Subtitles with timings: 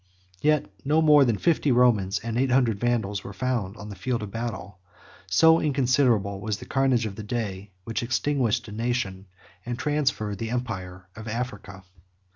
[0.41, 4.23] Yet no more than fifty Romans, and eight hundred Vandals were found on the field
[4.23, 4.79] of battle;
[5.27, 9.27] so inconsiderable was the carnage of a day, which extinguished a nation,
[9.63, 11.83] and transferred the empire of Africa.